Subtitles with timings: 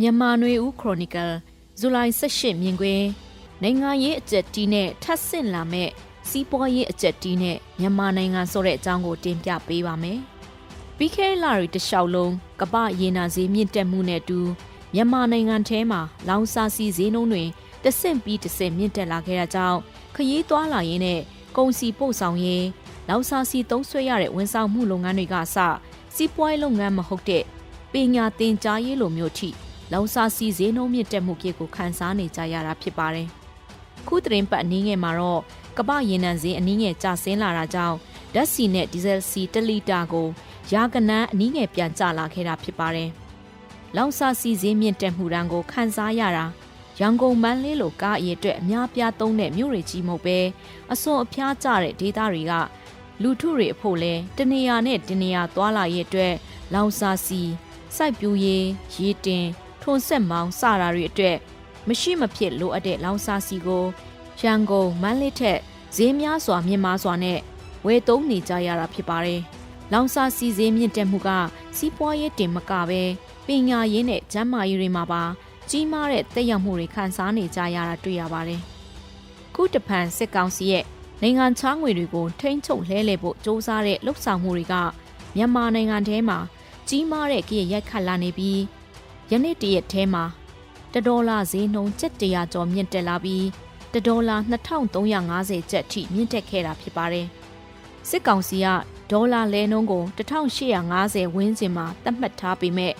[0.00, 1.32] မြန်မာနွေဦးခရိုနီကယ်
[1.78, 3.06] ဇူလိုင်18မြင်ကွင်း
[3.62, 5.90] နိုင်ငံရေးအကြက်တီးနဲ့ထပ်ဆင့်လာမဲ့
[6.28, 10.18] စီးပွားရေးအကြက်တီးနဲ့မြန်မာနိုင်ငံဆိုတဲ့အကြောင်းကိုတင်ပြပေးပါမယ်။
[10.96, 14.40] ပြီးခဲ့တဲ့လတွေတလျှောက်လုံးကပ္ပရေနာဈေးမြင့်တက်မှုနဲ့အတူ
[14.94, 17.44] မြန်မာနိုင်ငံထဲမှာလောင်စာဆီဈေးနှုန်းတွေ
[17.84, 19.78] တဆင့်ပြီးတဆင့်မြင့်တက်လာခဲ့တာကြောင့်
[20.14, 21.20] ခရီးသွားလာရင်းနဲ့
[21.56, 22.66] ကုန်စည်ပို့ဆောင်ရေး
[23.08, 25.56] လောင်စာဆီသုံးစွဲရတဲ့ဝန်ဆောင်မှုလုပ်ငန်းတွေကစ
[26.14, 27.44] စီးပွားရေးလုပ်ငန်းမဟုတ်တဲ့
[27.92, 29.50] ပညာသင်ကြားရေးလိုမျိုးထိ
[29.92, 33.28] လောင်စာဆီဈေးနှုန်းမြင့်တက်မှုဖြစ်ကိုခန်းစားနေကြရတာဖြစ်ပါတယ်။
[34.06, 35.40] ခုသတင်းပတ်အနည်းငယ်မှာတော့
[35.78, 37.96] ကမ္ဘာရေနံဈေးအနည်းငယ်ကျဆင်းလာတာကြောင့်
[38.34, 40.28] ဓာတ်ဆီနဲ့ဒီဇယ်ဆီ1လီတာကို
[40.72, 43.10] ရာကနန်းအနည်းငယ်ပြန်ကျလာခဲ့တာဖြစ်ပါတယ်။
[43.96, 46.46] လောင်စာဆီဈေးမြင့်တက်မှုတန်းကိုခန်းစားရတာ
[46.98, 50.38] ရန်ကုန်မန်းလေးလိုကားအရေးအတွက်အများပြားသုံးတဲ့မြို့တွေကြီးမဟုတ်ပဲ
[50.92, 52.52] အစွန်အဖျားကျတဲ့ဒေသတွေက
[53.22, 56.34] လူထုတွေအဖို့လဲတနေရာနဲ့တနေရာသွားလာရေးအတွက်
[56.74, 57.40] လောင်စာဆီ
[57.96, 59.46] စိုက်ပျိုးရေးရေတင်
[59.82, 61.36] ထွန်ဆက်မောင်းစတာတွေအတွက်
[61.88, 63.84] မရှိမဖြစ်လိုအပ်တဲ့လောင်စာဆီကို
[64.40, 65.58] ရန်ကုန်မန်းလေးထက်
[65.96, 67.38] ဈေးများစွာမြင့်မားစွာနဲ့
[67.86, 69.40] ဝယ်သုံးနေကြရတာဖြစ်ပါတယ်။
[69.92, 71.30] လောင်စာဆီဈေးမြင့်တက်မှုက
[71.76, 73.02] စီးပွားရေးတင်မကပဲ
[73.46, 75.22] ပညာရေးနဲ့ကျန်းမာရေးတွေမှာပါ
[75.70, 78.60] ကြီးမားတဲ့တက်ရောက်မှုတွေခံစားနေကြရတာတွေ့ရပါတယ်။
[79.54, 80.84] ခုတဖန်စစ်ကောင်စီရဲ့
[81.22, 84.74] နိုင်ငံခြားငွေတွေကိုထိန်းချုပ်လဲလှယ်ဖို့စ조사တဲ့လှုပ်ဆောင်မှုတွေက
[85.36, 86.38] မြန်မာနိုင်ငံထဲမှာ
[86.88, 88.60] ကြီးမားတဲ့ကြည့်ရိုက်ခတ်လာနေပြီး
[89.30, 90.24] ယနေ့တရက်ထဲမှာ
[90.94, 93.46] တဒေါ်လာဈေးနှုန်းကျပ်တရာကျော်မြင့်တက်လာပြီး
[93.94, 94.36] တဒေါ်လာ
[95.00, 97.26] 2350ကျပ်ထိမြင့်တက်ခဲ့တာဖြစ်ပါတယ်။
[98.08, 98.68] စစ်ကောင်စီက
[99.10, 102.94] ဒေါ်လာလဲနှုန်းကို1850ဝန်းကျင်မှာသတ်မှတ်ထားပေမဲ့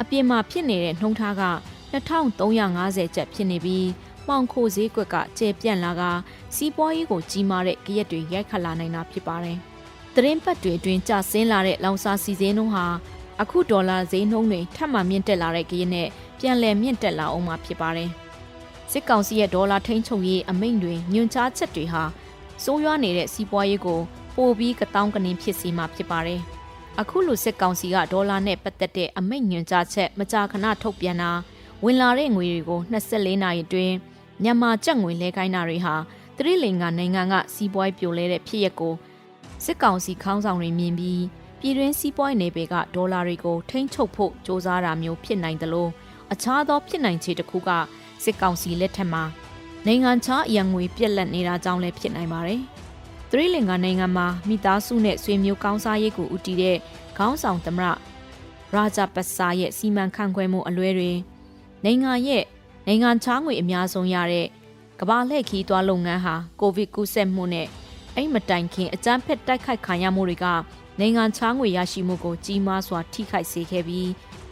[0.00, 1.44] အပြင်မှာဖြစ်နေတဲ့နှုန်းထားက
[1.92, 3.88] 2350ကျပ်ဖြစ်နေပြီး
[4.26, 6.02] မှောင်ခိုဈေးကွက်ကကျေပြန့်လာက
[6.54, 9.58] စီးပွားရေးကိုကြီးမားတဲ့ကြရက်တွေရိုက်ခတ်လာနိုင်တာဖြစ်ပါတယ်။
[10.14, 12.86] သတင်းပတ်တွေအတွင်းကျဆင်းလာတဲ့လောင်စာစီဈေးနှုန်းဟာ
[13.42, 16.08] အခုဒေါ်လာဈေးနှုန်းတွေထပ်မံမြင့်တက်လာတဲ့ကြရက်နဲ့
[16.38, 18.10] ပြန်လည်မြင့်တက်လာအောင်မှာဖြစ်ပါတယ်။
[18.90, 22.02] စစ်ကောင်စီရဲ့ဒေါ်လာထိန်းချုပ်ရေးအမိန့်တွေညွှန်ကြားချက်တွေဟာ
[22.64, 24.00] စိုးရွားနေတဲ့စီးပွားရေးကို
[24.36, 26.40] ပိုပြီးကတောင်းကနင်းဖြစ်စီမှာဖြစ်ပါတယ်။
[27.00, 31.30] အခုလိုစစ်ကောင်စီကဒေါ်လာနဲ့ပတ်သက်တဲ့အမိန့်ညွှန်ကြားချက်မကြာခဏထုတ်ပြန်တာ
[31.84, 33.94] ဝင်လာတဲ့ငွေတွေကို24နာရီအတွင်း
[34.42, 35.94] မြန်မာကျပ်ငွေလဲခိုင်းတာတွေဟာ
[36.36, 38.94] သတိလင်္ကာနိုင်ငံကစီးပွားပြိုလဲတဲ့ဖြစ်ရပ်ကို
[39.64, 41.22] စစ်ကောင်စီခေါင်းဆောင်တွေမြင်ပြီး
[41.60, 45.90] ပြည်တွင်းစီးပွားနယ်ပယ်ကဒေါ်လာတွေကိုထိန်းချုပ်ဖို့စ조사တာမျိုးဖြစ်နိုင်တယ်လို့
[46.32, 47.70] အခြားသောဖြစ်နိုင်ခြေတစ်ခုက
[48.24, 49.24] စစ်ကောင်စီလက်ထက်မှာ
[49.86, 52.60] နိုင်ငံခြားအရန်ငွေပြက်လက်နေတာကြောင့်လည်းဖြစ်နိုင်ပါတယ်။
[53.30, 56.76] သရီလင်္ကာနိုင်ငံမှာမိသားစုနဲ့ဆွေမျိုးကောင်းစားရေးကိုဦးတည်တဲ့
[57.16, 57.86] ခေါင်းဆောင်သမရ
[58.74, 61.12] ရာဂျပစာရဲ့စီမံခန့်ခွဲမှုအလွဲတွေ
[61.84, 62.44] နိုင်ငံရဲ့
[62.86, 64.46] နိုင်ငံခြားငွေအများဆုံးရတဲ့
[65.00, 67.66] ကမ္ဘာလှည့်ခီးသွားလုပ်ငန်းဟာကိုဗစ်ကူးစက်မှုနဲ့
[68.16, 70.46] အဲ့မတိုင်ခင်အကြမ်းဖက်တိုက်ခိုက်ခံရမှုတွေက
[71.00, 74.10] နိုင်ငံခြားငွေရရှိမှုကိုကြီးမားစွာထိခိုက်စေခဲ့ပြီး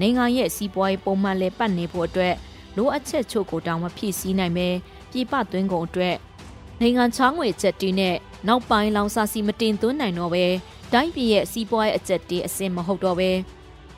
[0.00, 2.34] နိုင်ငံရဲ့စီးပွားရေးပုံမှန်လဲပတ်နေဖို့အတွက်
[2.76, 4.68] လိုအပ်ချက်ချို့ကိုတောင်မဖြည့်ဆည်းနိုင်ပဲ
[5.10, 6.16] ပြည်ပသွင်းကုန်အတွက်
[6.80, 8.16] နိုင်ငံခြားငွေချက်တီးနဲ့
[8.48, 10.44] နောက်ပိုင်းလောင်စာစီမတင်သွင်းနိုင်တော့ပဲ
[10.92, 13.30] တိုင်းပြည်ရဲ့စီးပွားရေးအကျက်တီးအစင်မဟုတ်တော့ပဲ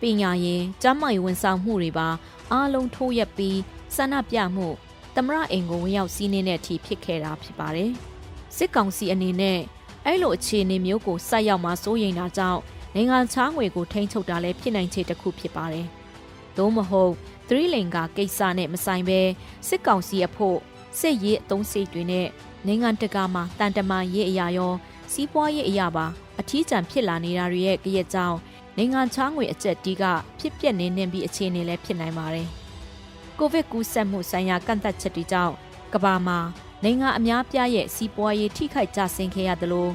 [0.00, 2.08] ပညာရေးကျန်းမာရေးဝန်ဆောင်မှုတွေပါ
[2.52, 3.58] အားလုံးထိုးရက်ပြီး
[3.94, 4.66] ဆန္ဒပြမှု
[5.14, 7.90] သမရအိမ်ကိုဝင်ရောက်စီးနှင်းတဲ့အထိဖြစ်ခဲ့တာဖြစ်ပါတယ်။
[8.56, 9.58] စစ်ကောင်စီအနေနဲ့
[10.06, 12.60] အဲ့လိုအခြေအနေမျိုးကိုစိုက်ရောက်မှစိုးရိမ်တာကြောင့်
[12.94, 15.86] နိုင်ငံခြားငွေကိုထိန်းချုပ်တာလည်းဖြစ်နိုင်ခြေတစ်ခုဖြစ်ပါတယ်။
[16.56, 17.12] သို့မဟုတ်
[17.48, 19.20] သရီလင်္ကာကိစ္စနဲ့မဆိုင်ပဲ
[19.68, 20.58] စစ်ကောင်စီအဖို့
[20.98, 22.28] စစ်ရေးအုံစိတ်တွေနဲ့
[22.66, 24.74] နိုင်ငံတကာမှာတန်တမာရေးအရာရော
[25.12, 26.06] စီးပွားရေးအရာပါ
[26.40, 28.38] အထီးကျန်ဖြစ်လာနေတာတွေရဲ့ကြရဲ့ကြောင့်
[28.76, 30.04] နိုင်ငံခြားငွေအကျက်တီးက
[30.38, 32.48] ဖြစ်ပျက်နေနေပြီးအခြေအနေလည်းဖြစ်နိုင်ပါတယ်။
[33.38, 35.54] ကိုဗစ်ကူးစက်မှုဆိုင်ရာကန့်သတ်ချက်တွေကြောင့်
[35.94, 36.38] ကမ္ဘာမှာ
[36.84, 39.88] နိုင်ငံအများပြားရဲ့စီးပွားရေးထိခိုက်ကျဆင်းခဲ့ရသလို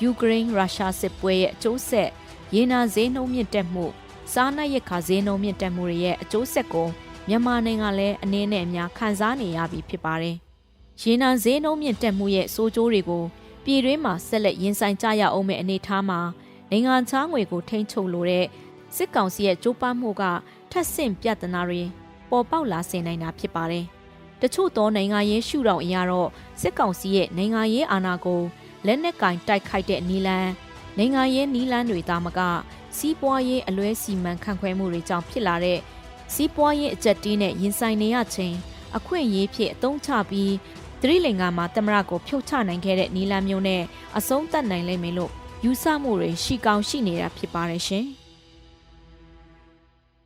[0.00, 2.10] ယူကရိန်းရုရှားစစ်ပွဲရဲ့အကျိုးဆက်
[2.54, 3.84] ရေနာဈေးနှုန်းမြင့်တက်မှု
[4.32, 6.88] စားနပ်ရိက္ခာဈေးနှုန်းမြင့်တက်မှုတွေရဲ့အကျိုးဆက်ကို
[7.28, 10.36] မြန်မာနိုင်ငံလည်းအနည်းနဲ့အများခံစားနေရပြီဖြစ်ပါတယ်။
[11.02, 13.24] ရေနာဈေးနှုန်းမြင့်တက်မှုရဲ့ဆိုးကျိုးတွေကို
[13.64, 16.20] ပြည်တွင်းမှာဆက်လက်ရင်ဆိုင်ကြရအောင်မယ့်အနေအထားမှာ
[16.70, 18.46] နိုင်ငံခြားငွေကိုထိန်းချုပ်လိုတဲ့
[18.96, 20.22] စစ်ကောင်စီရဲ့ကြိုးပမ်းမှုက
[20.70, 21.82] ထပ်ဆင့်ပြဿနာတွေ
[22.30, 23.86] ပေါ်ပေါက်လာစေနိုင်တာဖြစ်ပါတယ်။
[24.42, 26.28] တချို့သောနိုင်ငံရေးရှုထောင့်အရတော့
[26.60, 28.42] စစ်ကောင်စီရဲ့နိုင်ငံရေးအာဏာကို
[28.86, 30.50] လက်နက်ကင်တိုက်ခိုက်တဲ့နီလန်း
[30.98, 32.40] နိုင်ငံရေးနီလန်းတွေသားမက
[32.96, 35.78] စီးပွားရေးအလွဲစီမံခန့်ခွဲမှုတွေကြောင့်ဖြစ်လာတဲ့
[36.34, 38.56] စီးပွားရေးအကြက်တီးနဲ့ရင်ဆိုင်နေရခြင်း
[38.96, 40.52] အခွင့်အရေးဖြစ်အသုံးချပြီး
[41.00, 43.82] သတိလင်္ကာမှာတမရကိုဖြုတ်ချနိုင်ခဲ့တဲ့နီလန်းမျိုးနဲ့
[44.18, 45.32] အဆုံးသတ်နိုင်လိမ့်မယ်လို့
[45.64, 48.06] ယူဆမှုတွေရှိကောင်းရှိနေတာဖြစ်ပါတယ်ရှင်။